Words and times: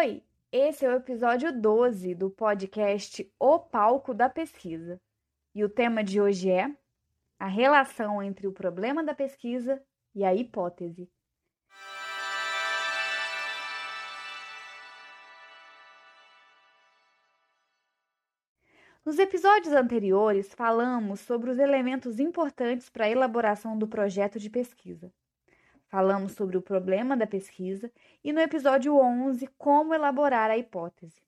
Oi, 0.00 0.22
esse 0.52 0.84
é 0.84 0.88
o 0.88 0.94
episódio 0.94 1.52
12 1.52 2.14
do 2.14 2.30
podcast 2.30 3.28
O 3.36 3.58
Palco 3.58 4.14
da 4.14 4.30
Pesquisa. 4.30 5.00
E 5.52 5.64
o 5.64 5.68
tema 5.68 6.04
de 6.04 6.20
hoje 6.20 6.48
é 6.48 6.72
a 7.36 7.48
relação 7.48 8.22
entre 8.22 8.46
o 8.46 8.52
problema 8.52 9.02
da 9.02 9.12
pesquisa 9.12 9.82
e 10.14 10.24
a 10.24 10.32
hipótese. 10.32 11.10
Nos 19.04 19.18
episódios 19.18 19.74
anteriores, 19.74 20.54
falamos 20.54 21.18
sobre 21.18 21.50
os 21.50 21.58
elementos 21.58 22.20
importantes 22.20 22.88
para 22.88 23.06
a 23.06 23.10
elaboração 23.10 23.76
do 23.76 23.88
projeto 23.88 24.38
de 24.38 24.48
pesquisa. 24.48 25.12
Falamos 25.88 26.32
sobre 26.32 26.56
o 26.58 26.62
problema 26.62 27.16
da 27.16 27.26
pesquisa 27.26 27.90
e 28.22 28.30
no 28.30 28.40
episódio 28.40 28.94
11, 28.94 29.46
como 29.56 29.94
elaborar 29.94 30.50
a 30.50 30.58
hipótese. 30.58 31.22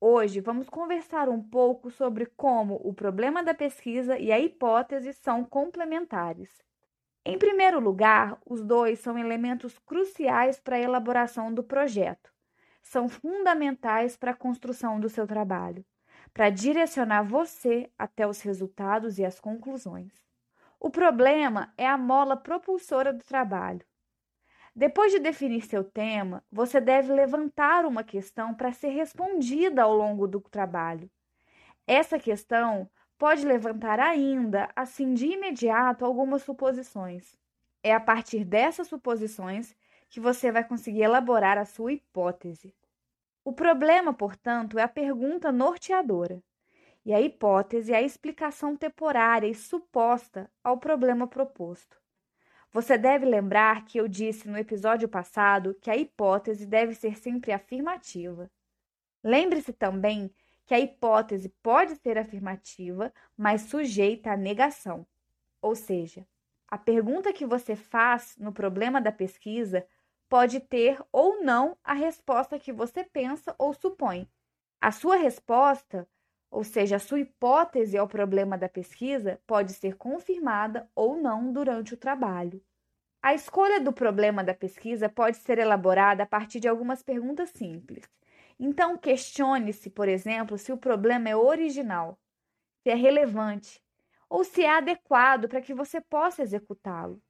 Hoje 0.00 0.40
vamos 0.40 0.68
conversar 0.68 1.28
um 1.28 1.40
pouco 1.40 1.88
sobre 1.90 2.26
como 2.26 2.80
o 2.82 2.92
problema 2.92 3.44
da 3.44 3.54
pesquisa 3.54 4.18
e 4.18 4.32
a 4.32 4.40
hipótese 4.40 5.12
são 5.12 5.44
complementares. 5.44 6.50
Em 7.24 7.38
primeiro 7.38 7.78
lugar, 7.78 8.36
os 8.44 8.60
dois 8.60 8.98
são 8.98 9.16
elementos 9.16 9.78
cruciais 9.78 10.58
para 10.58 10.76
a 10.76 10.80
elaboração 10.80 11.54
do 11.54 11.62
projeto. 11.62 12.32
São 12.82 13.08
fundamentais 13.08 14.16
para 14.16 14.32
a 14.32 14.36
construção 14.36 14.98
do 14.98 15.08
seu 15.08 15.28
trabalho 15.28 15.84
para 16.34 16.50
direcionar 16.50 17.22
você 17.22 17.88
até 17.96 18.26
os 18.26 18.42
resultados 18.42 19.18
e 19.18 19.24
as 19.24 19.38
conclusões. 19.38 20.25
O 20.86 20.88
problema 20.88 21.74
é 21.76 21.84
a 21.84 21.98
mola 21.98 22.36
propulsora 22.36 23.12
do 23.12 23.24
trabalho. 23.24 23.84
Depois 24.72 25.10
de 25.10 25.18
definir 25.18 25.62
seu 25.62 25.82
tema, 25.82 26.44
você 26.48 26.80
deve 26.80 27.12
levantar 27.12 27.84
uma 27.84 28.04
questão 28.04 28.54
para 28.54 28.70
ser 28.70 28.90
respondida 28.90 29.82
ao 29.82 29.92
longo 29.92 30.28
do 30.28 30.40
trabalho. 30.40 31.10
Essa 31.88 32.20
questão 32.20 32.88
pode 33.18 33.44
levantar 33.44 33.98
ainda, 33.98 34.70
assim 34.76 35.12
de 35.12 35.26
imediato, 35.26 36.04
algumas 36.04 36.42
suposições. 36.42 37.36
É 37.82 37.92
a 37.92 37.98
partir 37.98 38.44
dessas 38.44 38.86
suposições 38.86 39.74
que 40.08 40.20
você 40.20 40.52
vai 40.52 40.62
conseguir 40.62 41.02
elaborar 41.02 41.58
a 41.58 41.64
sua 41.64 41.94
hipótese. 41.94 42.72
O 43.44 43.52
problema, 43.52 44.14
portanto, 44.14 44.78
é 44.78 44.84
a 44.84 44.88
pergunta 44.88 45.50
norteadora, 45.50 46.40
e 47.06 47.14
a 47.14 47.20
hipótese 47.20 47.92
é 47.92 47.98
a 47.98 48.02
explicação 48.02 48.76
temporária 48.76 49.46
e 49.46 49.54
suposta 49.54 50.50
ao 50.62 50.76
problema 50.76 51.28
proposto. 51.28 51.96
Você 52.72 52.98
deve 52.98 53.24
lembrar 53.24 53.84
que 53.84 53.96
eu 53.96 54.08
disse 54.08 54.48
no 54.48 54.58
episódio 54.58 55.08
passado 55.08 55.76
que 55.80 55.88
a 55.88 55.96
hipótese 55.96 56.66
deve 56.66 56.96
ser 56.96 57.16
sempre 57.16 57.52
afirmativa. 57.52 58.50
Lembre-se 59.22 59.72
também 59.72 60.34
que 60.66 60.74
a 60.74 60.80
hipótese 60.80 61.48
pode 61.62 61.94
ser 61.94 62.18
afirmativa, 62.18 63.12
mas 63.36 63.62
sujeita 63.62 64.32
à 64.32 64.36
negação. 64.36 65.06
Ou 65.62 65.76
seja, 65.76 66.26
a 66.66 66.76
pergunta 66.76 67.32
que 67.32 67.46
você 67.46 67.76
faz 67.76 68.36
no 68.36 68.52
problema 68.52 69.00
da 69.00 69.12
pesquisa 69.12 69.86
pode 70.28 70.58
ter 70.58 71.00
ou 71.12 71.40
não 71.40 71.78
a 71.84 71.94
resposta 71.94 72.58
que 72.58 72.72
você 72.72 73.04
pensa 73.04 73.54
ou 73.56 73.72
supõe. 73.72 74.28
A 74.80 74.90
sua 74.90 75.14
resposta, 75.14 76.06
ou 76.50 76.64
seja, 76.64 76.96
a 76.96 76.98
sua 77.00 77.20
hipótese 77.20 77.96
ao 77.98 78.08
problema 78.08 78.56
da 78.58 78.68
pesquisa, 78.68 79.40
pode 79.46 79.72
ser 79.74 79.96
confirmada 79.96 80.88
ou 80.94 81.16
não 81.16 81.52
durante 81.52 81.94
o 81.94 81.96
trabalho. 81.96 82.62
A 83.22 83.34
escolha 83.34 83.80
do 83.80 83.92
problema 83.92 84.44
da 84.44 84.54
pesquisa 84.54 85.08
pode 85.08 85.36
ser 85.38 85.58
elaborada 85.58 86.22
a 86.22 86.26
partir 86.26 86.60
de 86.60 86.68
algumas 86.68 87.02
perguntas 87.02 87.50
simples. 87.50 88.04
Então, 88.58 88.96
questione-se, 88.96 89.90
por 89.90 90.08
exemplo, 90.08 90.56
se 90.58 90.72
o 90.72 90.78
problema 90.78 91.28
é 91.28 91.36
original, 91.36 92.18
se 92.82 92.90
é 92.90 92.94
relevante 92.94 93.82
ou 94.30 94.44
se 94.44 94.62
é 94.64 94.70
adequado 94.70 95.48
para 95.48 95.60
que 95.62 95.74
você 95.74 96.00
possa 96.00 96.42
executá-lo. 96.42 97.22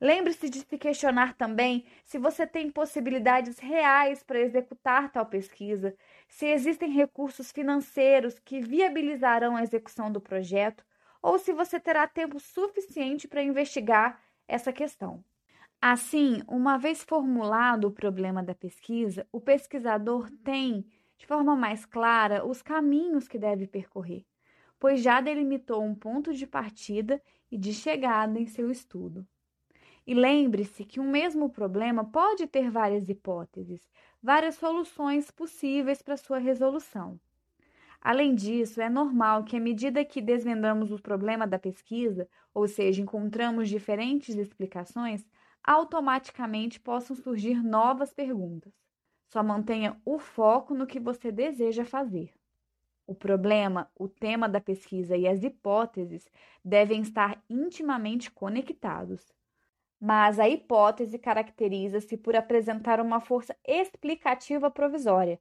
Lembre-se 0.00 0.50
de 0.50 0.60
se 0.60 0.78
questionar 0.78 1.34
também 1.34 1.84
se 2.04 2.18
você 2.18 2.46
tem 2.46 2.70
possibilidades 2.70 3.58
reais 3.58 4.22
para 4.22 4.40
executar 4.40 5.10
tal 5.10 5.26
pesquisa, 5.26 5.96
se 6.28 6.46
existem 6.46 6.90
recursos 6.90 7.52
financeiros 7.52 8.38
que 8.38 8.60
viabilizarão 8.60 9.56
a 9.56 9.62
execução 9.62 10.10
do 10.10 10.20
projeto, 10.20 10.84
ou 11.22 11.38
se 11.38 11.52
você 11.52 11.80
terá 11.80 12.06
tempo 12.06 12.38
suficiente 12.38 13.26
para 13.26 13.42
investigar 13.42 14.20
essa 14.46 14.72
questão. 14.72 15.24
Assim, 15.80 16.42
uma 16.48 16.78
vez 16.78 17.02
formulado 17.02 17.86
o 17.86 17.92
problema 17.92 18.42
da 18.42 18.54
pesquisa, 18.54 19.26
o 19.30 19.40
pesquisador 19.40 20.30
tem, 20.42 20.84
de 21.18 21.26
forma 21.26 21.54
mais 21.54 21.84
clara, 21.86 22.44
os 22.46 22.62
caminhos 22.62 23.28
que 23.28 23.38
deve 23.38 23.66
percorrer, 23.66 24.24
pois 24.78 25.02
já 25.02 25.20
delimitou 25.20 25.82
um 25.82 25.94
ponto 25.94 26.32
de 26.32 26.46
partida 26.46 27.22
e 27.50 27.56
de 27.56 27.72
chegada 27.72 28.38
em 28.40 28.46
seu 28.46 28.70
estudo. 28.70 29.26
E 30.06 30.12
lembre-se 30.12 30.84
que 30.84 31.00
um 31.00 31.10
mesmo 31.10 31.48
problema 31.48 32.04
pode 32.04 32.46
ter 32.46 32.70
várias 32.70 33.08
hipóteses, 33.08 33.88
várias 34.22 34.56
soluções 34.56 35.30
possíveis 35.30 36.02
para 36.02 36.16
sua 36.18 36.38
resolução. 36.38 37.18
Além 38.02 38.34
disso, 38.34 38.82
é 38.82 38.90
normal 38.90 39.44
que, 39.44 39.56
à 39.56 39.60
medida 39.60 40.04
que 40.04 40.20
desvendamos 40.20 40.92
o 40.92 41.00
problema 41.00 41.46
da 41.46 41.58
pesquisa, 41.58 42.28
ou 42.52 42.68
seja, 42.68 43.00
encontramos 43.00 43.70
diferentes 43.70 44.36
explicações, 44.36 45.26
automaticamente 45.62 46.78
possam 46.78 47.16
surgir 47.16 47.62
novas 47.62 48.12
perguntas. 48.12 48.74
Só 49.26 49.42
mantenha 49.42 49.98
o 50.04 50.18
foco 50.18 50.74
no 50.74 50.86
que 50.86 51.00
você 51.00 51.32
deseja 51.32 51.82
fazer. 51.86 52.30
O 53.06 53.14
problema, 53.14 53.90
o 53.96 54.06
tema 54.06 54.46
da 54.50 54.60
pesquisa 54.60 55.16
e 55.16 55.26
as 55.26 55.42
hipóteses 55.42 56.30
devem 56.62 57.00
estar 57.00 57.42
intimamente 57.48 58.30
conectados 58.30 59.32
mas 60.04 60.38
a 60.38 60.46
hipótese 60.46 61.18
caracteriza-se 61.18 62.18
por 62.18 62.36
apresentar 62.36 63.00
uma 63.00 63.20
força 63.20 63.56
explicativa 63.64 64.70
provisória. 64.70 65.40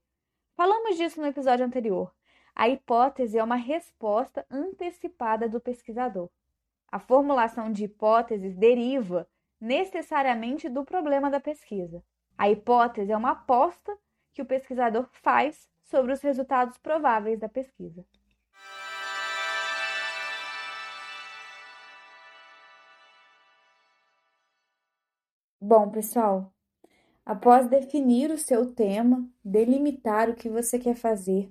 Falamos 0.55 0.95
disso 0.95 1.19
no 1.19 1.27
episódio 1.27 1.65
anterior. 1.65 2.15
A 2.55 2.69
hipótese 2.69 3.37
é 3.37 3.43
uma 3.43 3.57
resposta 3.57 4.45
antecipada 4.49 5.49
do 5.49 5.59
pesquisador. 5.59 6.29
A 6.89 6.97
formulação 6.97 7.73
de 7.73 7.83
hipóteses 7.83 8.55
deriva 8.55 9.27
necessariamente 9.59 10.69
do 10.69 10.85
problema 10.85 11.29
da 11.29 11.41
pesquisa. 11.41 12.01
A 12.37 12.49
hipótese 12.49 13.11
é 13.11 13.17
uma 13.17 13.31
aposta 13.31 13.93
que 14.31 14.41
o 14.41 14.45
pesquisador 14.45 15.09
faz 15.11 15.69
sobre 15.81 16.13
os 16.13 16.21
resultados 16.21 16.77
prováveis 16.77 17.37
da 17.37 17.49
pesquisa. 17.49 18.05
Bom, 25.65 25.89
pessoal, 25.89 26.53
após 27.25 27.69
definir 27.69 28.29
o 28.29 28.37
seu 28.37 28.73
tema, 28.73 29.25
delimitar 29.41 30.29
o 30.29 30.35
que 30.35 30.49
você 30.49 30.77
quer 30.77 30.93
fazer, 30.93 31.49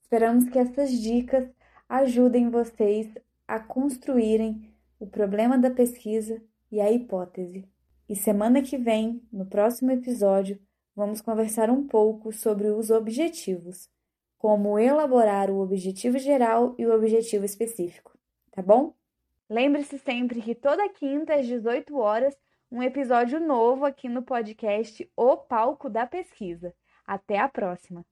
esperamos 0.00 0.48
que 0.48 0.58
essas 0.58 0.90
dicas 0.90 1.46
ajudem 1.86 2.48
vocês 2.48 3.06
a 3.46 3.60
construírem 3.60 4.72
o 4.98 5.06
problema 5.06 5.58
da 5.58 5.70
pesquisa 5.70 6.42
e 6.72 6.80
a 6.80 6.90
hipótese. 6.90 7.68
E 8.08 8.16
semana 8.16 8.62
que 8.62 8.78
vem, 8.78 9.22
no 9.30 9.44
próximo 9.44 9.90
episódio, 9.90 10.58
vamos 10.96 11.20
conversar 11.20 11.68
um 11.68 11.86
pouco 11.86 12.32
sobre 12.32 12.68
os 12.68 12.88
objetivos, 12.88 13.90
como 14.38 14.78
elaborar 14.78 15.50
o 15.50 15.60
objetivo 15.60 16.16
geral 16.16 16.74
e 16.78 16.86
o 16.86 16.94
objetivo 16.94 17.44
específico, 17.44 18.18
tá 18.52 18.62
bom? 18.62 18.94
Lembre-se 19.50 19.98
sempre 19.98 20.40
que 20.40 20.54
toda 20.54 20.88
quinta 20.88 21.34
às 21.34 21.46
18 21.46 21.94
horas 21.94 22.34
um 22.70 22.82
episódio 22.82 23.40
novo 23.40 23.84
aqui 23.84 24.08
no 24.08 24.22
podcast 24.22 25.10
O 25.16 25.36
Palco 25.36 25.88
da 25.88 26.06
Pesquisa. 26.06 26.74
Até 27.06 27.38
a 27.38 27.48
próxima! 27.48 28.04